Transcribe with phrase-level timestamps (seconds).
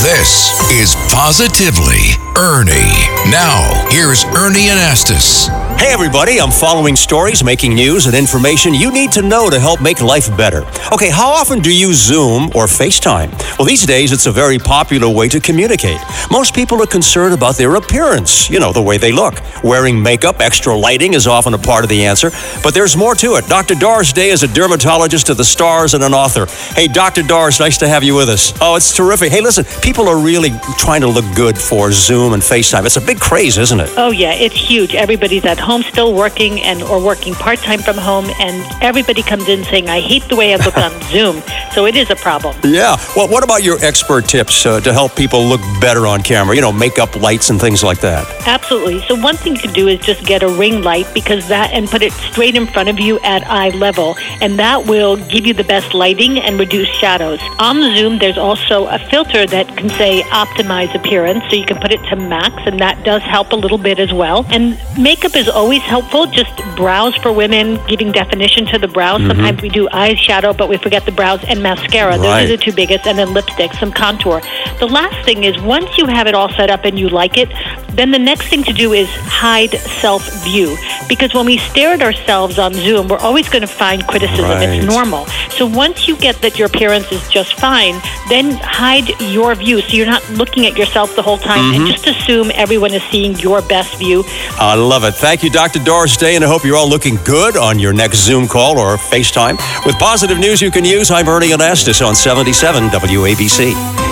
[0.00, 2.96] This is Positively Ernie.
[3.30, 5.48] Now, here's Ernie Anastos.
[5.78, 9.82] Hey, everybody, I'm following stories, making news, and information you need to know to help
[9.82, 10.64] make life better.
[10.92, 13.30] Okay, how often do you Zoom or FaceTime?
[13.58, 16.00] Well, these days it's a very popular way to communicate.
[16.30, 19.34] Most people are concerned about their appearance, you know, the way they look.
[19.62, 22.30] Wearing makeup, extra lighting is often a part of the answer,
[22.62, 23.46] but there's more to it.
[23.46, 23.74] Dr.
[23.74, 26.46] Doris Day is a dermatologist to the stars and an author.
[26.74, 27.22] Hey, Dr.
[27.22, 28.52] Doris, nice to have you with us.
[28.60, 29.30] Oh, it's terrific.
[29.30, 32.86] Hey, listen, people are really trying to look good for Zoom and FaceTime.
[32.86, 33.90] It's a big craze, isn't it?
[33.96, 34.94] Oh, yeah, it's huge.
[34.94, 39.64] Everybody's at home still working and or working part-time from home and everybody comes in
[39.64, 41.42] saying I hate the way I look on Zoom.
[41.72, 42.56] So it is a problem.
[42.64, 42.96] Yeah.
[43.16, 46.54] Well, what about your expert tips uh, to help people look better on camera?
[46.54, 48.26] You know, makeup, lights and things like that.
[48.46, 49.00] Absolutely.
[49.08, 51.88] So one thing you can do is just get a ring light because that and
[51.88, 55.54] put it straight in front of you at eye level and that will give you
[55.54, 57.40] the best lighting and reduce shadows.
[57.58, 61.92] On Zoom there's also a filter that can say optimize appearance so you can put
[61.92, 64.44] it to max and that does help a little bit as well.
[64.50, 66.26] And makeup is always helpful.
[66.26, 69.20] Just brows for women, giving definition to the brows.
[69.20, 69.30] Mm-hmm.
[69.30, 72.16] Sometimes we do eyeshadow, but we forget the brows and mascara.
[72.16, 74.40] Those are the two biggest, and then lipstick, some contour.
[74.78, 77.48] The last thing is once you have it all set up and you like it,
[77.94, 80.76] then the next thing to do is hide self view.
[81.08, 84.44] Because when we stare at ourselves on Zoom, we're always going to find criticism.
[84.44, 84.68] Right.
[84.68, 85.26] It's normal.
[85.50, 89.80] So once you get that your appearance is just fine, then hide your view.
[89.82, 91.82] So you're not looking at yourself the whole time mm-hmm.
[91.82, 94.24] and just assume everyone is seeing your best view.
[94.58, 95.12] I love it.
[95.12, 95.80] Thank you, Dr.
[95.80, 98.96] Doris Day, and I hope you're all looking good on your next Zoom call or
[98.96, 99.58] FaceTime.
[99.84, 104.11] With positive news you can use, I'm Ernie Anastos on 77 WABC.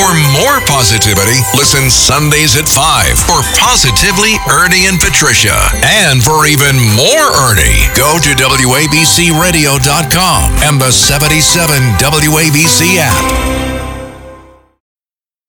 [0.00, 5.68] For more positivity, listen Sundays at 5 for Positively Ernie and Patricia.
[5.84, 13.69] And for even more Ernie, go to WABCRadio.com and the 77 WABC app.